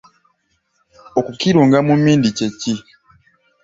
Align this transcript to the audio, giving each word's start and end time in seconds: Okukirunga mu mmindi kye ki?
Okukirunga 1.19 1.77
mu 1.87 1.93
mmindi 1.97 2.27
kye 2.37 2.47
ki? 2.59 2.73